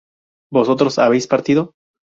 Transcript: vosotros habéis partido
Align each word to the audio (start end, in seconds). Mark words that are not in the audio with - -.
vosotros 0.51 0.97
habéis 0.97 1.27
partido 1.27 1.75